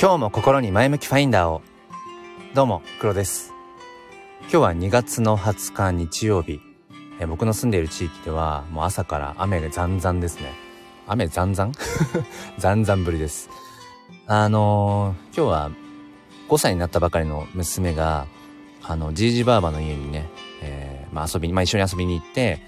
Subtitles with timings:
[0.00, 1.62] 今日も心に前向きファインダーを。
[2.52, 3.52] どうも黒です。
[4.42, 6.60] 今日は2月の20日日曜日。
[7.20, 10.52] え僕の住んでいる地域ではもう朝から雨がざんざんですね。
[11.06, 11.72] 雨ざんざん？
[12.58, 13.48] ざんざんぶりです。
[14.26, 15.70] あのー、今日は
[16.48, 18.26] 5歳になったばかりの娘が
[18.82, 20.28] あのじいじばあばの家にね、
[20.60, 22.60] えー、まあ、遊びにまあ、一緒に遊びに行って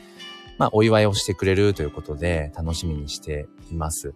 [0.59, 4.15] まあ、お祝いをしてくれるということで楽しみにしています。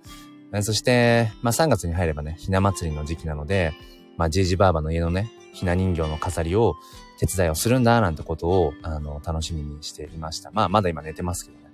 [0.63, 3.73] そして、まあ3月に入ればね、ひな祭りの時期なので、
[4.17, 6.77] まあじいじばあばの家のね、ひな人形の飾りを
[7.19, 10.51] 手伝いをするんだなんてことを、あの、楽しみにしていました。
[10.53, 11.71] まあまだ今寝てますけどね。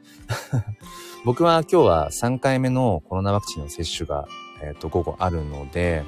[1.24, 4.28] 僕は今日は3回目のコロナワクチンの接種が、
[4.62, 6.04] えっ、ー、と、午後あるので、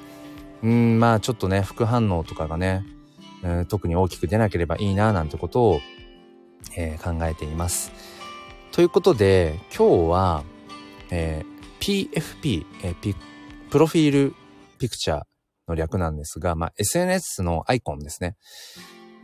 [0.63, 2.85] うん、まあちょっとね、副反応とかがね、
[3.43, 5.81] うん、特に大きく出なければいいななんてことを、
[6.77, 7.93] えー、考えています。
[8.73, 10.45] ということで、今日は、
[11.11, 13.15] えー PFP、えピ
[13.71, 14.35] プロフィール
[14.79, 15.23] ピクチャー
[15.69, 18.37] の略なんですが、まあ、SNS のアイコンですね。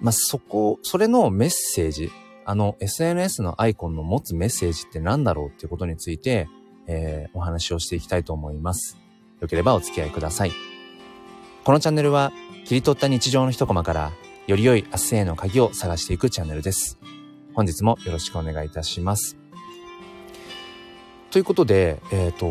[0.00, 2.10] まあ、そこ、それのメッセージ、
[2.44, 6.48] あの SNS のアイコンの持つメッセージって何だろうっていうことについて、
[6.86, 8.98] えー、お話をしていきたいと思います。
[9.40, 10.52] よければお付き合いください。
[11.64, 12.32] このチャンネルは
[12.66, 14.12] 切り取った日常の一コマから
[14.46, 16.98] より良い明日への鍵を探していくチャンネルです。
[17.54, 19.43] 本日もよろしくお願いいたします。
[21.34, 22.48] ということで、えっ、ー、と、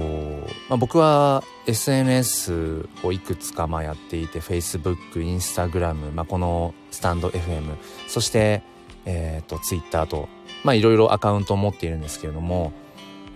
[0.68, 7.78] まあ、僕は SNS をいくつかまあやっていて、Facebook、Instagram、まあ、このスタンド FM、
[8.10, 8.62] そして、
[9.06, 10.28] えっ、ー、と、Twitter と、
[10.66, 12.74] まあ、いろいろアカウントを持っているんですけれども、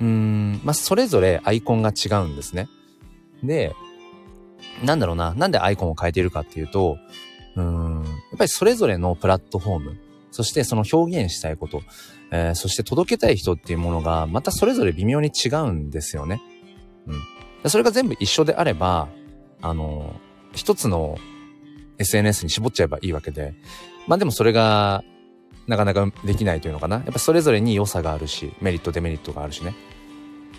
[0.01, 2.67] うん、まあ、それぞれアイコンが違うんですね。
[3.41, 3.73] で、
[4.83, 6.97] なんだろうな、なんでアイコンを変えているかっていうと、
[7.55, 9.97] うん、やっぱりそれぞれのプラットフォーム、
[10.37, 11.81] そしてその表現したいこと、
[12.29, 16.43] えー、そして届けたい人っていうものが、またそれぞれ微妙に違うんですよね。
[17.07, 17.69] うん。
[17.71, 19.07] それが全部一緒であれば、
[19.63, 20.13] あの、
[20.53, 21.17] 一つの
[21.97, 23.55] SNS に絞っちゃえばいいわけで、
[24.05, 25.03] まあでもそれが、
[25.65, 26.97] なかなかできないというのかな。
[26.97, 29.73] やっぱそれぞれに良さがあるし、メリット、デメリットがあるしね。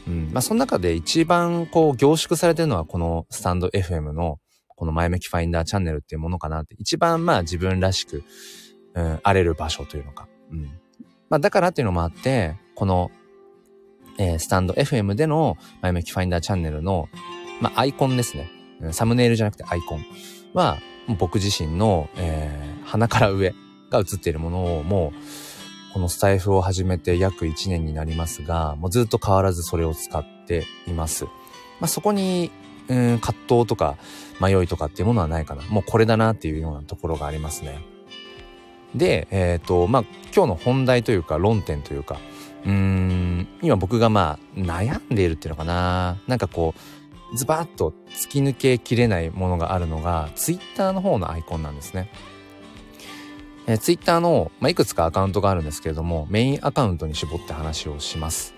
[0.09, 0.31] うん。
[0.33, 4.41] まあその中で一番こう凝縮されてるのはこのスタンド FM の
[4.75, 6.75] この前向きファインダーチャンネルっていうものかなって。
[6.81, 8.25] 一番まあ自分らしく、
[8.95, 10.29] うん、荒れる場所というのか。
[10.51, 10.65] うん。
[11.29, 13.11] まあだからっていうのもあって、この、
[14.19, 17.09] えー、スタンド FM での前向きファインダーチャンネルの、
[17.61, 18.51] まあアイコンですね。
[18.93, 20.05] サムネイルじゃなくてアイコン
[20.55, 20.79] は、
[21.19, 23.55] 僕自身の、えー、鼻から上
[23.91, 31.25] が映っているものをもう、このスタイフを始めて約1年になりますが、もうずっと変わらずそれを使っています。
[31.25, 31.31] ま
[31.83, 32.51] あそこに、
[32.89, 33.97] うん、葛藤とか
[34.41, 35.63] 迷いとかっていうものはないかな。
[35.71, 37.81] もうこれだなっていうようなところがありますね。
[38.95, 40.05] で、え、ー、と、まあ、
[40.35, 42.19] 今日の本題というか論点というか、
[42.65, 46.19] うーん、今僕がまあ、悩んでいるっていうのかな。
[46.27, 46.75] なんかこ
[47.33, 52.11] う、ズバッと突き抜けきれないものがあるのが、ツイッターの方のアイコンなんですね。
[53.67, 58.55] えー、ツイッターの、まあ、いくつかアカウントがあるんですけれども、メインアカウントに絞って話をします。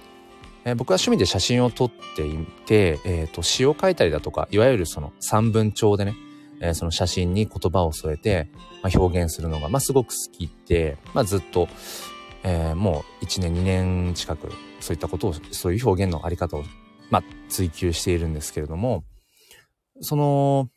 [0.64, 6.14] えー、僕は趣味で写真を撮っていて、えっ、ー、と、詩を書いたりだとか、いわゆるその三文帳でね、
[6.60, 8.48] えー、その写真に言葉を添えて、
[8.82, 11.68] まあ、表現するのが、まあ、すごく好きで、まあ、ずっと、
[12.42, 16.64] えー、もう1年2年近くそういったことをそういう表現のあり方を、
[17.10, 19.04] まあ、追求しているんですけれども
[20.00, 20.68] その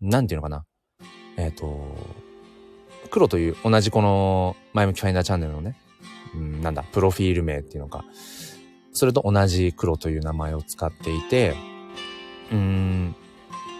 [0.00, 0.64] なんていうのかな。
[1.36, 1.96] えっ、ー、と
[3.10, 5.76] 黒という同じこの前向きファインダーチャンネルのね、
[6.34, 8.04] うん、なんだプロフィール名っていうのか。
[8.94, 11.56] それと同じ黒という名前を使っていて
[12.52, 13.16] うん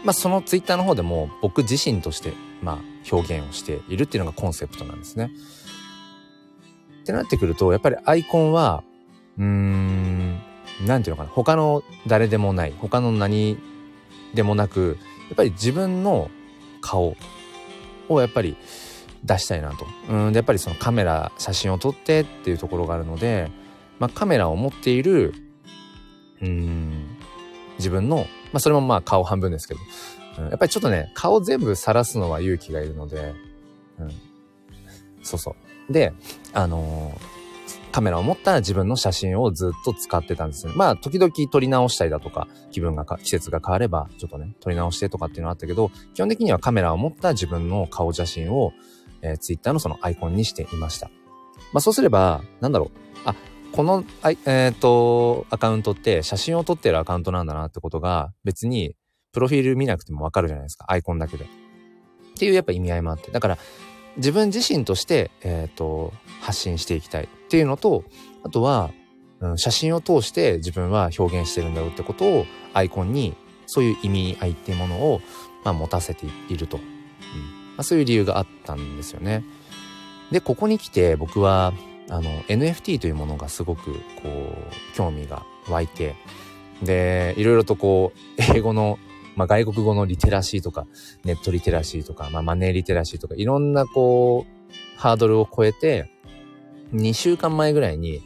[0.04, 2.32] まあそのツイッターの方でも僕自身として、
[2.62, 2.78] まあ
[3.10, 5.30] 表現をしているっていうのがコンセプトなんですね。
[7.02, 8.82] ってなってくると、やっぱりアイコンは、
[9.38, 10.38] うーん、
[10.86, 13.58] なんていうのかな、他の誰でもない、他の何
[14.32, 14.98] でもなく、
[15.28, 16.30] やっぱり自分の
[16.80, 17.16] 顔
[18.08, 18.56] をやっぱり
[19.24, 19.86] 出したいなと。
[20.08, 23.50] うんで、やっぱりそのカメラ、写真を撮ってっていうところがあるので、
[23.98, 25.34] まあカメラを持っている、
[26.40, 27.06] うん、
[27.78, 29.80] 自分のまあそれもまあ顔半分ですけど、
[30.38, 33.34] うん、やっぱりちょっとね、顔全部晒すのは勇気がいるので、
[33.98, 34.12] うん。
[35.24, 35.56] そうそ
[35.88, 35.92] う。
[35.92, 36.12] で、
[36.52, 40.72] あのー、カメラを持った自分の写真をずっと使ってたんですね。
[40.76, 48.72] まあ、時々撮り直したりだとか、気分が季節が変われば、ちょっとね、撮り直してとかっていうのはあったけど、基本的にはカメラを持った自分の顔写真を、
[49.22, 51.10] えー、ツイッターのそのアイコンにしていました。
[51.72, 52.90] まあ、そうすれば、なんだろう。
[53.24, 53.34] あ、
[53.74, 54.04] この、
[54.46, 58.94] えっ、と、アカウントって写真を撮ってるアカウントなんだなってことが別に
[59.32, 60.84] プロフィール見なくてもわかるじゃないですか。
[60.88, 61.44] アイコンだけで。
[61.44, 61.48] っ
[62.38, 63.32] ていうやっぱ意味合いもあって。
[63.32, 63.58] だから
[64.16, 68.04] 自分自身として、えっ、と、発信していきたいっていうのと、
[68.44, 68.92] あとは、
[69.40, 73.34] うん、写真を通して自分は表現してるんだろうってことをアイコンに
[73.66, 75.20] そういう意味合いっていうものを、
[75.64, 76.76] まあ、持たせていると。
[76.76, 76.88] うんま
[77.78, 79.42] あ、そういう理由があったんですよね。
[80.30, 81.72] で、ここに来て僕は、
[82.08, 86.16] あの、NFT というものがすごく、こう、興味が湧いて、
[86.82, 88.98] で、いろいろとこう、英語の、
[89.36, 90.86] まあ、外国語のリテラシーとか、
[91.24, 96.10] ネットリテラシーとか、まあ、マネーリテラシーとか、いろんなこう、ハードルを超えて、
[96.92, 98.22] 2週間前ぐらいに、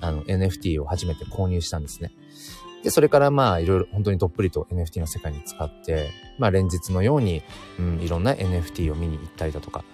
[0.00, 2.10] あの、NFT を初めて購入したんですね。
[2.82, 7.42] で、それからまあ、いろいろ本当にどっぷりと NFT の世界に使って、まあ、連日のように、
[7.78, 9.84] うん、いろんな NFT を見に行ったりだとか、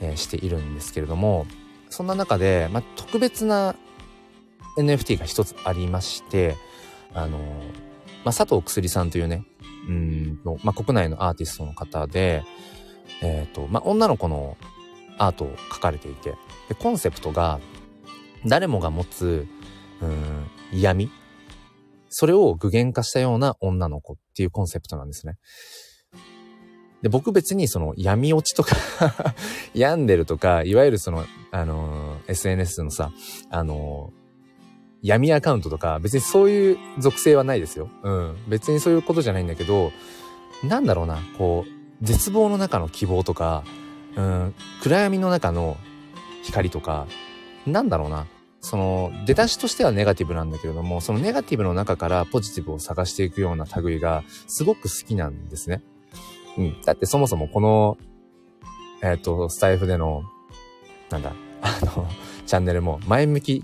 [0.00, 1.46] えー、しているんですけれども、
[1.90, 3.74] そんな中で、まあ、特別な
[4.78, 6.56] NFT が一つありまして、
[7.12, 7.38] あの、
[8.24, 9.44] まあ、佐藤くすりさんというね、
[9.88, 12.42] うんの、まあ、国内のアーティストの方で、
[13.22, 14.56] えっ、ー、と、まあ、女の子の
[15.18, 16.34] アートを描かれていて、
[16.68, 17.60] で、コンセプトが、
[18.46, 19.46] 誰もが持つ、
[20.00, 21.10] うん、闇
[22.10, 25.38] それを具現化したような女の子っていうコンセプトなんですね。
[27.02, 28.76] で、僕別にその闇落ちとか
[29.74, 33.10] 病んでるとか、いわゆるその、あのー、SNS のさ、
[33.50, 34.20] あのー、
[35.02, 37.88] 闇アカウントとか、別にそういう属性はないですよ。
[38.02, 38.36] うん。
[38.48, 39.92] 別にそういうことじゃないんだけど、
[40.62, 43.64] なんだろうな、こう、絶望の中の希望とか、
[44.16, 45.78] うん、暗闇の中の
[46.42, 47.06] 光とか、
[47.66, 48.26] なんだろうな、
[48.60, 55.82] その出だしとしてはネガティブなんだけれども、そのネガティブの中からポジティブを探していくような類がすごく好きなんですね。
[56.56, 56.80] うん。
[56.82, 57.98] だってそもそもこの、
[59.02, 60.24] えっ、ー、と、スタイフでの、
[61.10, 61.32] なんだ、
[61.62, 62.06] あの、
[62.46, 63.62] チャンネルも前向き、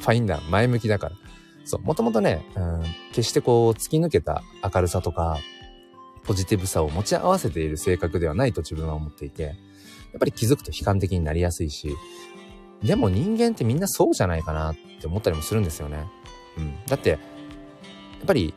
[0.00, 1.16] ファインダー前向きだから。
[1.64, 5.38] そう、もともとね、うん、決してこう突き抜けた明るさとか、
[6.24, 9.54] ポジティブさを持ち合わせている性格ではないと自分は思っていて、やっ
[10.18, 11.94] ぱり気づくと悲観的になりやすいし、
[12.82, 16.06] でも人間ってみんなそうじゃないかなって思ったりもするんですよね。
[16.58, 16.74] うん。
[16.86, 17.18] だって、やっ
[18.26, 18.54] ぱり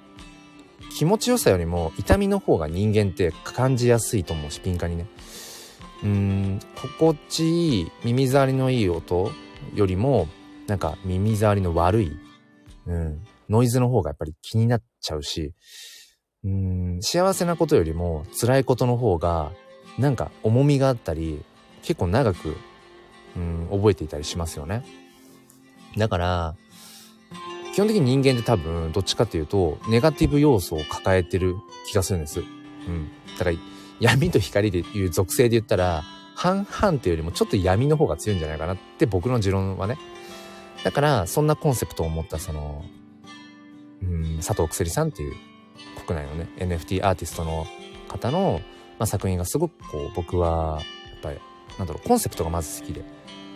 [0.98, 5.06] 気持ちよさよりも痛みの方が人間って感じやすいと思うし、ピンカにね。
[6.02, 9.32] うーん、心地いい、耳障りのいい音
[9.76, 10.28] よりも、
[10.66, 12.18] なんか耳障りの悪い、
[12.88, 15.54] うん、ノイズの方がやっぱり気になっちゃうし、
[16.44, 19.52] うーん、幸せなことよりも辛いことの方が、
[20.00, 21.44] なんか重みがあったり、
[21.84, 22.56] 結構長く
[23.36, 24.84] うん、覚えていたりしますよね。
[25.96, 26.56] だから、
[27.78, 32.40] 基本的に人間って多分、どっちかっていうと、ネガティブ要素を抱えてる気がするんです。
[32.40, 32.44] う
[32.90, 33.12] ん。
[33.38, 33.58] だから、
[34.00, 36.02] 闇と光でいう属性で言ったら、
[36.34, 40.00] 半々っていうよりもちょっと闇の方が強いんじゃないかなって僕の持論はね。
[40.84, 42.84] だから、そんなコンセプトを持ったその、
[44.02, 45.36] うん、佐藤くすりさんっていう
[46.08, 47.68] 国内のね、NFT アーティストの
[48.08, 48.60] 方の、
[48.98, 50.82] まあ、作品がすごくこう、僕は、
[51.12, 51.38] やっぱり、
[51.78, 53.04] なんだろう、コンセプトがまず好きで。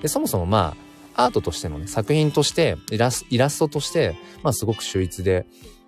[0.03, 5.45] で、そもそもまあ、アートとしてのね、作品として、イラスイラストとして、まあすごく秀逸で、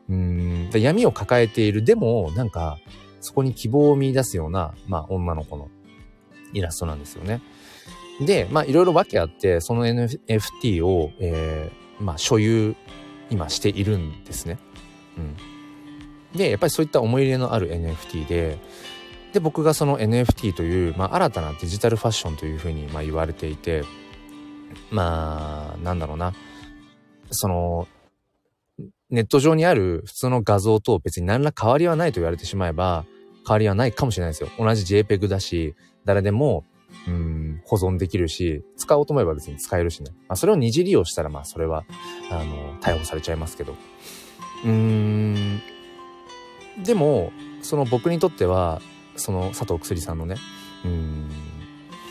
[0.10, 2.78] うん、闇を抱えている、でも、なんか、
[3.22, 5.70] そこに希望を見出すような、まあ女の子の
[6.54, 7.42] イラストなんですよね。
[8.22, 12.76] で、まあいろいろ訳あって、その NFT を、えー、まあ所有、
[13.30, 14.60] 今しているんですね。
[15.18, 15.22] う
[16.36, 16.38] ん。
[16.38, 18.58] で、やっぱりそういった思い入れのある NFT で、
[19.34, 23.84] で、僕がその NFT という、まあ新たなデジタルファッションというふうに、まあ言われていて、
[24.92, 26.34] まあ、なんだろうな。
[27.32, 27.88] その、
[29.10, 33.06] ネット上にある普通の画像と別に何ら変わりはないと言われてしまえば、
[33.46, 34.50] 変わりはないかもしれないですよ。
[34.58, 35.76] 同じ JPEG だし、
[36.06, 36.66] 誰でも、
[37.08, 40.12] うん、保存できるし、使おうと思えば別に使えるしね。
[40.28, 41.86] まあ、それを二次利用したら、まあ、それは、
[42.32, 43.74] あの、逮捕されちゃいますけど。
[44.64, 45.62] うーん、
[46.84, 48.82] でも、その僕にとっては、
[49.16, 50.38] その佐藤薬さんのね、
[50.86, 51.30] うん、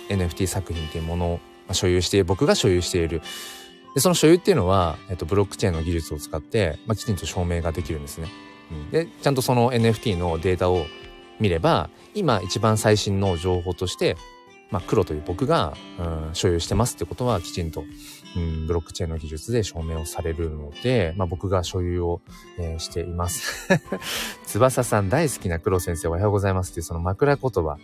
[0.09, 1.41] NFT 作品っていうもの
[1.73, 3.23] 所有して、僕が所有している。
[3.95, 8.29] で、その所有っていうのは、えっと、ブロックチェーンの技術を使って、まあ、きちんと証明ができるんですね。
[8.71, 10.87] うん、で、ちゃんとその NFT のデータを
[11.41, 14.17] 見れば、今一番最新の情報として、
[14.71, 17.85] まあ、黒という僕が、うん、所有してますってことはきちんと、
[18.35, 22.23] うん、ブロックチェーンの技術で証明をされるので、まあ、僕が所有を、
[22.59, 23.69] えー、しています。
[24.47, 27.77] 翼さん大好きな黒先生おはようございますっていうその枕言葉。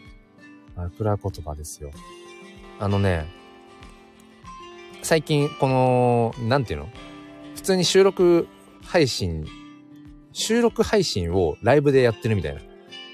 [0.77, 1.91] 枕言葉ですよ。
[2.81, 3.27] あのね、
[5.09, 6.91] 最近この、なんていうの？
[7.55, 8.47] 普通に収録
[8.85, 9.47] 配信、
[10.35, 12.61] 収録配信をライブでやってるみたいな。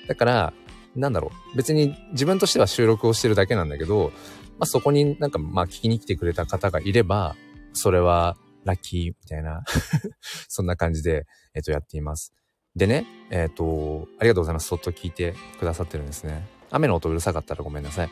[0.08, 0.52] だから、
[0.96, 1.56] なんだろう。
[1.56, 4.10] 別に自分としては収録をしてるだけなんだけど、
[4.58, 7.36] まあそこになんかまあ聞きに来てくれた方がいれば、
[7.74, 9.62] それはラッキーみたいな
[10.48, 12.34] そんな感じで、えっ、とやっています。
[12.74, 14.66] でね、えっ、と、ありがとうございます。
[14.66, 16.44] そっと聞いてくださってるんですね。
[16.72, 18.10] 雨の音うるさかったらごめんなさい。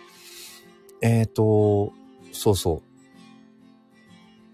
[1.00, 1.92] えっ、と、
[2.30, 2.91] そうそう。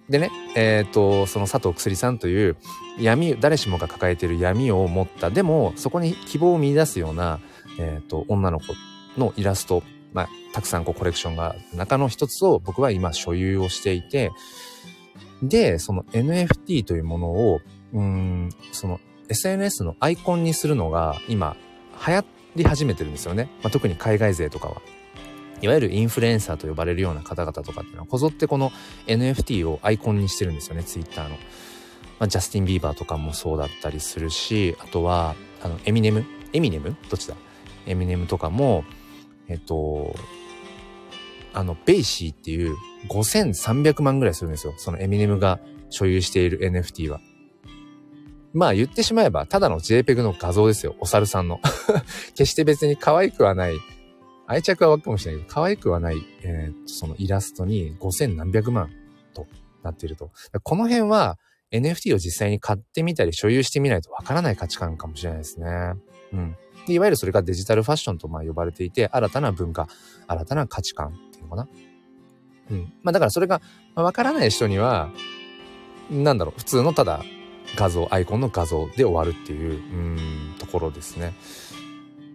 [0.09, 2.57] でね、えっ、と、その佐藤薬さんという
[2.99, 7.41] 闇、誰しもが抱えている闇を持った、でもそこに希望を見出すような
[7.79, 8.67] えっ、と、女の子
[9.17, 14.33] のイラスト、まあ、たくさんこうコレクションが中の一つを僕は今所有をしていて、
[15.43, 17.61] で、その NFT というものを、
[17.95, 21.57] うん、その SNS のアイコンにするのが今
[22.07, 22.25] 流行
[22.57, 23.49] り始めてるんですよね。
[23.63, 24.83] まあ、特に海外勢とかは。
[25.61, 28.73] いわゆるインフルエンサーと呼ばれるような方々とかっていうのはこぞってこの
[29.07, 31.37] NFT をアイコンにしてるんですよね、ツイッターの。
[32.19, 36.25] まあ、ジャスティン・ビーバーとかもそうだったりするし、あとは、あの、エミネム？
[36.53, 36.97] エミネム？
[37.09, 37.37] どっちだ？
[37.87, 38.85] エミネムとかも、
[39.49, 40.15] えっと、
[41.53, 42.77] あの、 BAYC っていう
[43.09, 44.75] 5300万ぐらいするんですよ。
[44.77, 45.61] そのエミネムが
[45.91, 47.21] 所有している NFT は。
[48.53, 50.97] まあ言ってしまえば、ただの JPEG の画像ですよ。
[51.01, 51.61] お猿さんの。
[52.35, 53.77] 決して別に可愛くはない。
[54.49, 58.91] 愛着は湧くかもしれないけど、可愛くはない、えー、そのイラストに5000何百万
[59.35, 59.47] と
[59.83, 60.31] なっていると。
[60.63, 61.39] この辺は
[61.71, 65.93] NFT を実際に買ってみたり所有してみないとわからない価値観かもしれないですね。
[66.33, 66.57] うん。
[66.87, 69.87] で、いわゆるそれがデジタルファッションとまあ呼ばれていて、新たな文化、
[70.27, 71.69] 新たな価値観っていうのかな。
[72.71, 72.93] うん。
[73.03, 73.61] まあだからそれが
[73.95, 75.11] わからない人には、
[76.11, 77.23] なんだろう、普通のただ
[77.77, 81.35] 画像、アイコンの画像で終わるっていう、うん、ところですね。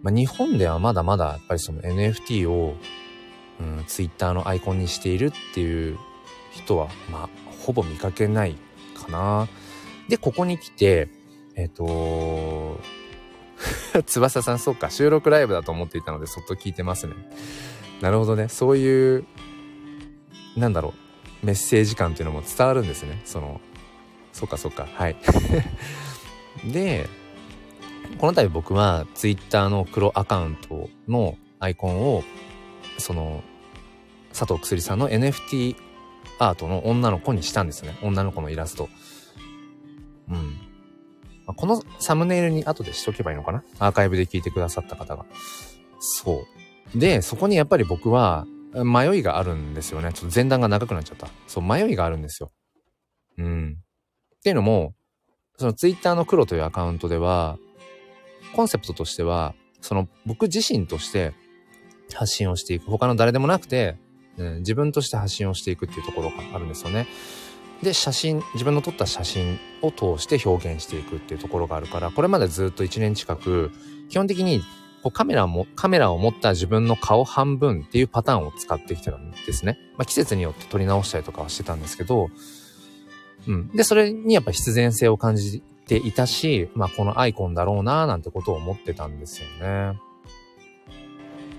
[0.04, 2.76] まあ日本ではまだまだやっぱりその NFT を、
[3.58, 5.98] うん、Twitter のアイコンにしているっていう
[6.52, 7.28] 人は、まあ、
[7.64, 8.56] ほぼ見かけない
[8.94, 9.48] かな。
[10.08, 11.08] で、ここに来て、
[11.56, 12.78] えっ、ー、と
[14.06, 17.14] 翼さん、そうか、収録ライブだと思っていたので、そっと聞いてますね。
[18.02, 18.48] なるほどね。
[18.48, 19.24] そういう、
[20.56, 20.92] なんだろ
[21.42, 23.22] う、メッセージ感っていうのも伝わるんですね。
[23.24, 23.60] その、
[24.32, 25.16] そうかそうか、はい。
[26.70, 27.08] で、
[28.18, 32.22] この度僕は Twitter の黒アカウントのアイコンを、
[32.98, 33.42] その、
[34.30, 35.76] 佐藤くすりさんの NFT
[36.38, 37.96] アートの女の子にしたんですね。
[38.02, 38.88] 女の子のイラスト。
[40.28, 40.58] うん。
[41.46, 43.62] まこのサムネイルに後でしとけばいいのかな？
[43.78, 45.26] アーカイブで聞いてくださった方が。
[46.00, 46.46] そ
[46.94, 46.98] う。
[46.98, 50.12] で、そこにやっぱり僕は迷いがあるんですよね。
[50.12, 51.28] ちょっと前段が長くなっちゃった。
[51.46, 52.50] そう、迷いがあるんですよ。
[53.38, 53.76] うん。
[54.36, 54.94] っていうのも、
[55.56, 57.58] そのツイッターの黒というアカウントでは、
[58.54, 61.34] コンセプトとしては、その僕自身として
[62.12, 62.90] 発信をしていく。
[62.90, 63.96] 他の誰でもなくて、
[64.36, 67.06] うん、自分として発信をしていくっていうところがあるんですよね。
[67.82, 73.70] で、写真、自分の撮った写真を通して表現していくっていうところがあるから、これまでずっと1年近く、
[74.08, 74.60] 基本的に
[75.02, 79.78] こうカメラも、カメラを持った自分の顔半分っていうパターンを使ってきてたんですね。
[79.98, 82.30] まあ季節によって撮り直したりとかはしてたんですけど、
[83.46, 83.68] うん。
[83.68, 89.98] で、それにやっぱ必然性を感じていたし、まあこのアイコンだろうななんてことを思ってたんですよね。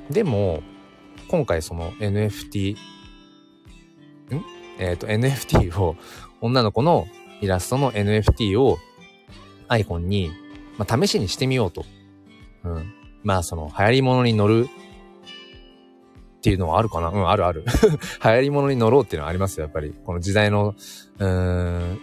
[0.10, 0.62] でも、
[1.27, 2.77] 今回その NFT、ん？
[4.77, 5.96] えっ、ー、と NFT を、
[6.41, 7.08] 女の子の
[7.41, 8.77] イラストの NFT を
[9.67, 10.32] アイコンに、
[10.77, 11.86] まあ、試しにしてみようと。
[12.63, 12.94] うん。
[13.24, 17.10] まあその流行り物に乗るっていうのはあるかな？
[17.10, 17.63] うん、あるある。
[18.24, 19.94] 流行り物に乗ろうっていうのはありますよ、やっぱり。
[20.05, 20.75] この時代の、
[21.17, 22.00] うーん、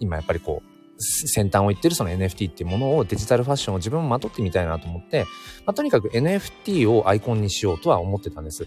[0.00, 0.67] 今やっぱりこう、
[0.98, 5.24] 先端を言ってるその NFT っていうものをデジタルファッションを自分もまとってみたいなと思って、
[5.64, 8.66] まあ、とにかく NFT をアイコンにしようとは思ってたんです。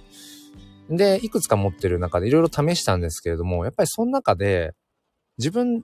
[0.89, 4.73] で、いくつか持ってる中でいろいろ試したんですけれども、やっぱりその中で
[5.37, 5.83] 自分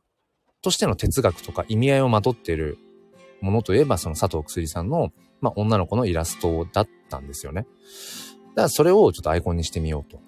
[0.61, 2.77] としての哲学とか意味合いをまとってる
[3.41, 5.11] ものといえば、その佐藤くすりさんの、
[5.41, 7.67] まあ、女の子のイラストだったんですよね。
[8.51, 10.26] だからそれをちょっとアイコンにしてみようと。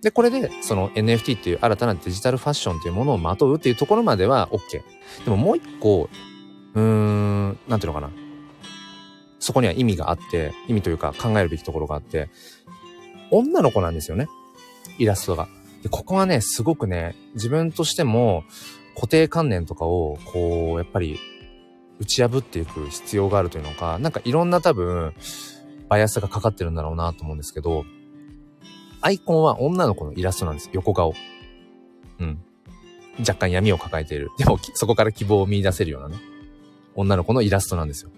[0.00, 4.82] で、これで、その NFT っていう新たなデジタルファッションっていうものをまとうっていうところまでは OK。
[5.24, 6.08] でももう一個、
[6.74, 8.10] うーん、なんていうのかな。
[9.38, 12.28] そこには意味があって、意味というか考えるべきところがあって、
[13.30, 14.28] 女の子なんですよね。
[14.98, 15.48] イラストが。
[15.82, 18.44] で、ここはね、すごくね、自分としても
[18.94, 21.18] 固定観念とかを、こう、やっぱり
[22.00, 25.14] 打ち破っていく必要があるというのか、なんかいろんな多分、
[25.88, 27.84] バイアスがかかってるんだろうなと思うんですけど、
[29.00, 30.70] アイコンは女の子のイラストなんです。
[30.72, 31.14] 横顔。
[32.18, 32.38] うん。
[33.20, 34.30] 若干闇を抱えている。
[34.38, 36.16] でも、そこから希望を見出せるようなね。
[36.94, 38.10] 女の子のイラストなんですよ。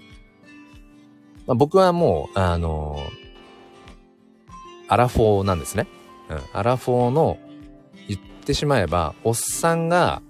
[1.47, 4.53] まあ、僕はもう、あのー、
[4.89, 5.87] アラフォーなんですね。
[6.29, 6.41] うん。
[6.53, 7.39] アラフォーの、
[8.09, 10.23] 言ってしまえば、おっさんが、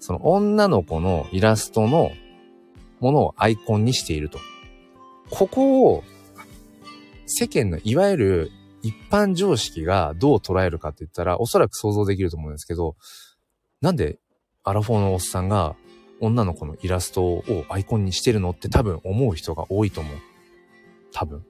[0.00, 2.10] その女の子のイラストの
[3.00, 4.38] ものをアイコンにしていると。
[5.30, 6.04] ここを、
[7.26, 12.96] 世間のいわゆる一般常識がどう捉えるかって言ったら、おそらく想像できると思うんですけど、
[13.80, 14.18] なんで
[14.64, 15.76] アラフォーのおっさんが
[16.20, 20.16] 女の子のイラストをアイコンにしてるのって多分思う人が多いと思う。
[21.12, 21.44] 多分。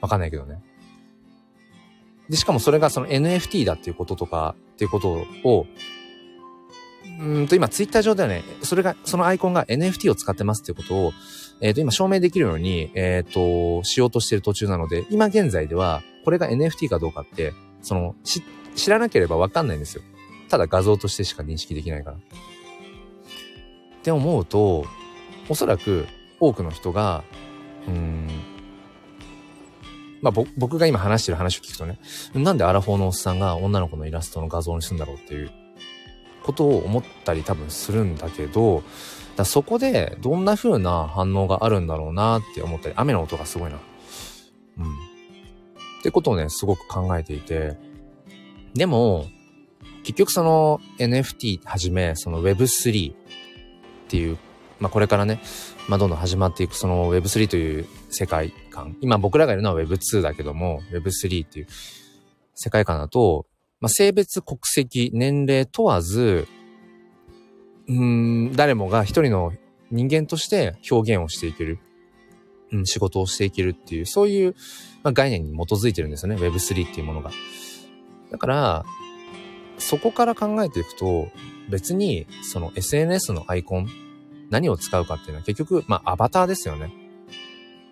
[0.00, 0.62] わかんないけどね。
[2.28, 5.66] で、しかもそれがその NFT だっていうこととか、っていうことを、
[7.22, 11.12] うんと今ツイッター上ではね、それが、そのアイコンが NFT を使ってますっていうことを、
[11.60, 18.42] えっ、ー、と今証明できるように、えっ、ー、と、しようとしてる途中なので、今現在では、これが NFT かどうかって、その、し、
[18.74, 20.02] 知らなければわかんないんですよ。
[20.48, 22.16] ただ画像としてしか認識できないから。
[22.16, 22.20] っ
[24.02, 24.84] て思うと、
[25.48, 26.06] おそらく
[26.40, 27.22] 多くの人が、
[27.86, 28.28] うーん、
[30.22, 32.00] まあ、僕が今話してる話を聞くとね、
[32.34, 35.50] なんでアラフォーのおっさんが女の子のイラストの画像にするんだろうっていう
[36.42, 38.82] ことを思ったり多分するんだけど、
[39.36, 43.78] だそこでどんな風な反応があるんだろうなって思ったり、雨の音がすごいな。
[44.78, 44.84] うん。
[44.84, 47.76] ってことをね、すごく考えていて、
[48.74, 49.26] でも、
[50.02, 53.14] 結局その NFT はじめ、その Web3 っ
[54.08, 54.36] ていう、
[54.80, 55.40] まあこれからね、
[55.88, 58.96] まあどんどん始まっていくその Web3 という世界観。
[59.00, 61.66] 今僕らがいるのは Web2 だけども、Web3 っていう
[62.54, 63.46] 世界観だと、
[63.82, 66.46] まあ性別、国籍、年齢問わず、
[67.88, 69.52] うん、誰もが一人の
[69.90, 71.78] 人間として表現をしていける。
[72.70, 74.54] うん、仕事をしていけるっていう、そういう、
[75.02, 76.40] まあ、概念に基づいてるんですよね。
[76.40, 77.30] Web3 っていうものが。
[78.30, 78.84] だから、
[79.76, 81.28] そこから考えていくと、
[81.68, 83.88] 別に、その SNS のアイコン、
[84.48, 86.94] 何を使うかっていうのは結局、まあ、アバターですよね。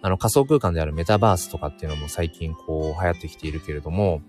[0.02, 4.22] あの仮想空間であるメタバースとかっていうのも最近こう流行ってきているけれども、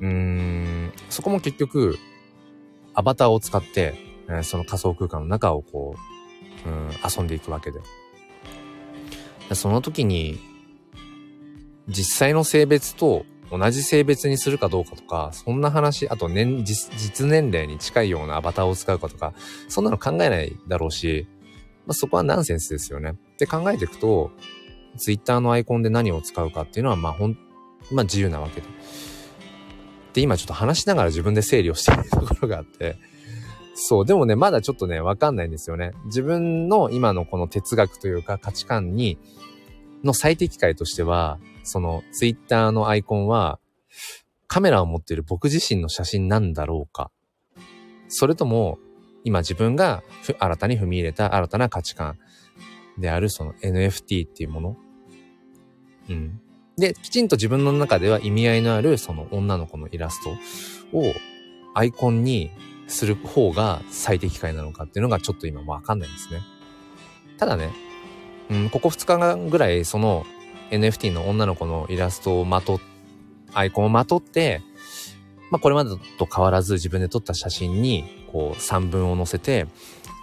[0.00, 1.98] うーん、そこも結局、
[2.94, 3.94] アバターを使って、
[4.28, 5.96] え、その仮想空間の中をこ
[6.66, 7.80] う、うん、遊んでいくわけで。
[9.54, 10.38] その時に、
[11.88, 19.34] 実際の性別と同じ性別にするかどうかとか、そんな話、あと年、実年齢に近いようなアバターを使うかとか、
[19.68, 21.26] そんなの考えないだろうし、
[21.86, 23.10] まあ、そこはナンセンスですよね。
[23.10, 24.30] って考えていくと、
[24.96, 27.36] ツイッターのアイコンで何を使うかっていうのは、まあほん、
[27.90, 28.66] まあ自由なわけで。
[30.14, 32.96] で、今ちょっと話しながら自分で整理をしているところがあって、
[33.74, 35.92] そう、でもね、まだちょっとね、わかんないんですよね。
[36.06, 39.18] 自分の今のこの哲学というか価値観に、
[40.04, 43.58] の最適解としては、そのツイッターのアイコンは
[44.46, 47.10] カメラを持っている僕自身の写真なんだろうか
[48.08, 48.78] それとも
[49.24, 50.02] 今自分が
[50.38, 52.18] 新たに踏み入れた新たな価値観
[52.98, 54.76] であるその NFT っていうもの
[56.10, 56.40] うん。
[56.76, 60.30] で、きちんと自分の中では意味合いのあるその女の子のイラスト
[60.96, 61.12] を
[61.74, 62.50] アイコンに
[62.86, 66.40] する方が最適解なのかっていうのがちょっと今わかんないんですね。
[67.38, 67.70] ただね、
[68.50, 70.24] うん、ここ2日間ぐらいその
[70.70, 72.80] NFT の女の子のイラストをまと、
[73.54, 74.62] アイコンをまとって、
[75.50, 79.66] まあこれまでと変わらず自分で撮った写真に、こう3文を載せて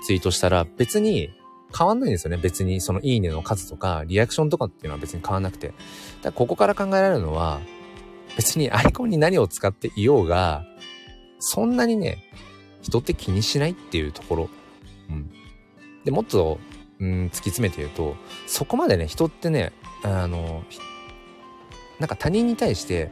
[0.04, 1.30] ツイートしたら別に
[1.78, 2.38] 変わんないんですよね。
[2.38, 5.68] 別にそのいいねの数とかリアクションとかっていうのは別に変わんなくて。
[5.68, 5.78] だか
[6.24, 7.60] らここから考えられるのは、
[8.38, 10.66] 別にアイコンに何を使っていようが、
[11.40, 12.24] そんなにね、
[12.82, 14.50] 人って気にしないっていうところ。
[15.10, 15.30] うん。
[16.04, 16.60] で、もっと、
[17.00, 19.72] うん、突き詰めて言うと、そこまでね、人ってね、
[20.04, 20.64] あの
[22.00, 23.12] なんか他人に対して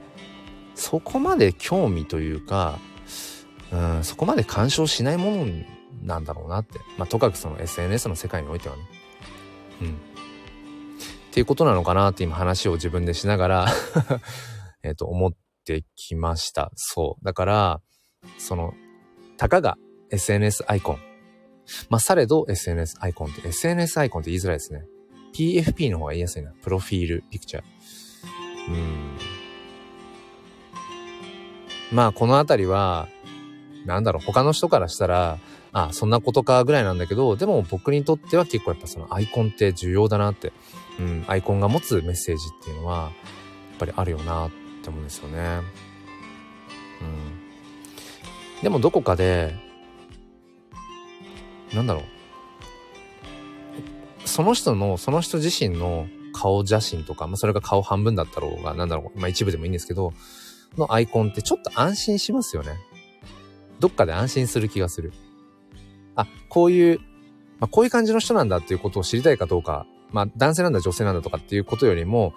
[0.76, 2.80] そこまで興味というか、
[3.72, 5.46] うん、そこまで干渉しないもの
[6.08, 6.80] なんだろうなって。
[6.98, 8.84] まあ、とかくその SNS の世界においてはね。
[9.82, 9.88] うん。
[9.88, 9.92] っ
[11.32, 13.68] ていうことなのかなって今話を自分でしながら
[14.84, 15.34] えっと、思っ
[15.66, 16.72] てきました。
[16.76, 17.26] そう。
[17.26, 17.82] だから、
[18.38, 18.74] その、
[19.36, 19.78] たかが
[20.10, 21.00] SNS アイコン。
[21.90, 24.86] まあ、されど SNS アイコンって、SNS アイコンって言いづらいですね。
[25.36, 26.52] PFP の方が言いやすいな。
[26.64, 27.64] プロフィールピクチャー。
[28.70, 29.18] うん。
[31.92, 33.10] まあ、このあたりは、
[33.86, 35.38] なんだろう、他の人からしたら、
[35.78, 40.52] あ、そんなことかぐらいなんだけど、でも僕にとっては結構やっぱそのアイコンって重要だなって、
[41.00, 43.10] うん、アイコンが持つメッセージっていうのは、や
[43.76, 45.62] っぱりあるよなって思うんですよね。
[47.02, 48.64] うん。
[48.64, 49.54] でもどこかで、
[51.76, 52.04] なんだろう、
[54.28, 60.14] その人の、その人自身の顔写真とか、まあ、それが顔半分だったろうが、なんだろう、まあ、一部でもいいんですけど、
[60.76, 62.78] のアイコンってちょっと安心しますよね。
[63.80, 65.14] どっかで安心する気がする。
[66.18, 67.00] あ、こういう、
[67.60, 72.34] まあ、こういう感じの人なんだっていうことを知りたいかどうか、まあ、男性なんだ、女性なんだとかっていうことよりも、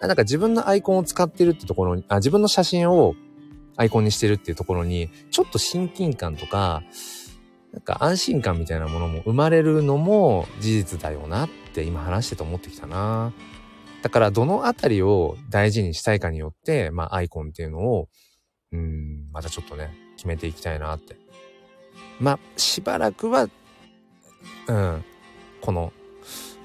[0.00, 3.14] なんか自分のアイコンを使ってるってところに、あ、自分の写真を
[3.76, 6.82] アイコンにしてるっていうところに、ちょっと親近感とか、
[7.72, 13.32] なんか安心感みたいなものも生まれるのも事実だよなって今話してて思ってきたな。
[14.02, 18.08] だからどのあたりを大事にしたいかによって、まあアイコンっていうのを、
[18.70, 21.16] うん、またちょっとね、決めていきたいなって。
[22.20, 23.48] まあ、しばらくは、
[24.68, 25.04] うん、
[25.60, 25.92] この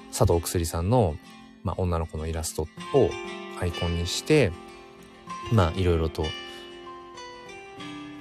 [0.08, 1.16] 佐藤薬さんの、
[1.64, 3.10] まあ、女の子のイラストを
[3.60, 4.52] アイコンにして、
[5.52, 6.24] まあ、いろいろと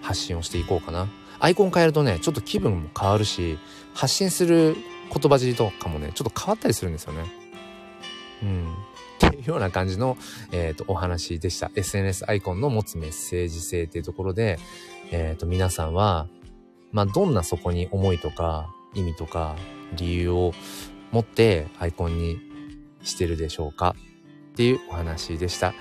[0.01, 1.07] 発信をしていこうかな。
[1.39, 3.57] アイコン変えるとね、ちょっと気分も変わるし、
[3.93, 4.75] 発信する
[5.13, 7.25] 言葉尻とかもね、ちょっと変わったりするんですよね。
[8.43, 8.73] うん。
[9.27, 10.17] っていうような感じの、
[10.51, 11.71] えっ、ー、と、お話でした。
[11.75, 14.59] SNS アイコンの持つメッセージ性っていうところで、
[15.11, 16.27] えっ、ー、と、皆さんは、
[16.91, 19.55] まあ、どんなそこに思いとか、意味とか、
[19.95, 20.53] 理由を
[21.11, 22.39] 持ってアイコンに
[23.03, 23.95] してるでしょうか？
[24.53, 25.73] っていうお話でした。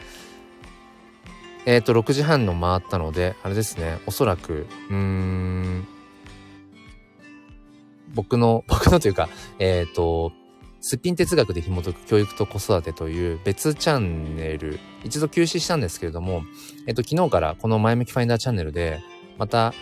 [1.67, 5.87] えっ、ー、と、6時半の回ったので、あれですね、おそらく、うーん、
[8.15, 10.33] 僕の、 僕のというか、えっ、ー、と、
[10.81, 16.43] すっぴん哲学で紐解く教育と子育てという別チャンネル、一度休止したんですけれども、
[16.87, 19.01] えっ、ー、と、昨日からこの前向きファインダーチャンネルで、
[19.37, 19.75] また、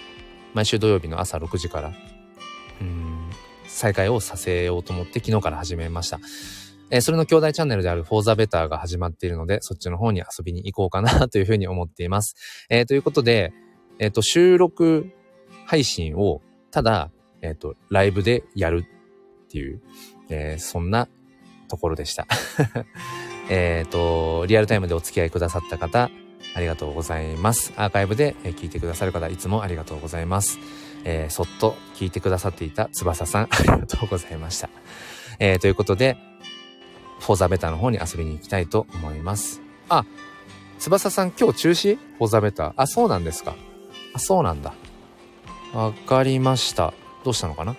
[0.56, 1.92] 毎週土曜日の朝6時から、
[2.80, 3.28] うん、
[3.66, 6.18] 再開をさせようと思って昨日から始めました。
[6.88, 12.36] えー、それの兄弟チャンネルであるフォーザベターが始まっているので、そっちの方に遊びに行こうかな というふうに思っています。
[12.70, 13.52] えー、ということで、
[13.98, 15.10] えっ、ー、と、収録
[15.66, 16.40] 配信を、
[16.70, 17.10] ただ、
[17.42, 18.86] えっ、と、ライブでやる
[19.46, 19.82] っていう、
[20.30, 21.06] えそんな
[21.68, 22.26] ところでした。
[23.50, 26.10] えっと、リアルタイムでお付き合いくださった方、
[26.54, 27.72] ありがとうございます。
[27.76, 30.58] アーカイブで聞いてくださる方、いつもありがとうございます。
[31.04, 34.68] えそっと聞いてくださっていた翼さん、 ありがとうございました。
[35.38, 36.16] えということで、
[37.20, 39.60] フォーザベターの方に遊びに行きたいと思います。
[39.88, 40.04] あ、
[40.78, 41.96] 翼さん今日中止？
[41.96, 42.72] フォーザベター。
[42.76, 43.54] あ、そうなんですか。
[44.14, 44.74] あ、そうなんだ。
[45.72, 46.92] わかりました。
[47.24, 47.76] どうしたのかな？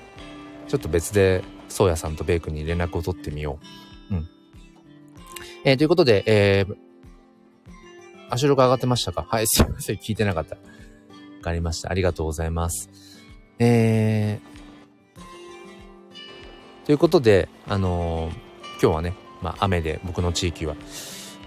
[0.67, 3.59] ちょっと別で、ソーヤさんとベイクに連絡を取ってみよ
[4.11, 4.15] う。
[4.15, 4.29] うん。
[5.63, 6.75] えー、ということで、えー、
[8.29, 9.25] あ、収録上がってましたか？
[9.29, 9.95] はい、すいません。
[9.97, 10.55] 聞いてなかった。
[10.55, 10.61] わ
[11.41, 11.89] かりました。
[11.89, 12.89] ありがとうございます。
[13.59, 18.33] えー、ということで、あのー、
[18.81, 20.75] 今日はね、まあ、雨で僕の地域は、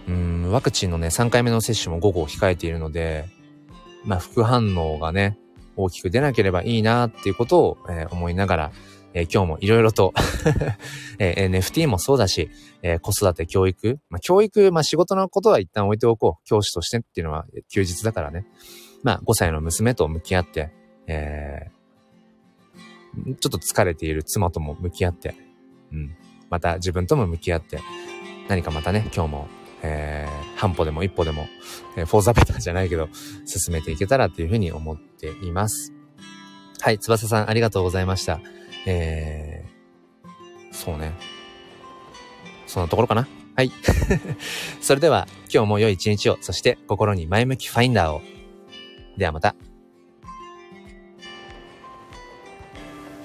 [0.08, 3.26] うん、ワクチンのね、3回目の接種も午後控えているので、
[4.04, 5.38] まあ、副反応がね、
[5.76, 8.72] 大きく出なければいいなっていうことを、えー、思いながら、
[9.12, 10.12] えー、今日もいろいろと
[11.18, 12.50] えー、NFT もそうだし、
[12.82, 16.44] えー、子育て、教育、まあ、教育、まあ、仕事のことは一旦置いておこう。
[16.46, 18.46] 教師としてっていうのは休日だからね。
[19.02, 20.70] まあ、5歳の娘と向き合って、
[21.06, 25.34] えー、ちょっと疲れている妻とも向き合って、
[25.92, 26.16] うん。
[26.48, 27.80] また自分とも向き合って、
[28.48, 29.48] 何かまたね、今日も、
[29.82, 31.46] えー、半歩でも一歩でも、
[31.96, 33.08] えー、フォーザベターじゃないけど、
[33.44, 35.92] 進めていけたらっていうふうに思っています。
[36.80, 38.40] はい、翼さんありがとうございました。
[38.86, 41.12] えー、そうね。
[42.66, 43.26] そんなところかな？
[43.56, 43.72] はい。
[44.80, 48.22] それでは、今日も良い一日を、そして心に前向きファインダーを。
[49.16, 49.54] ではまた。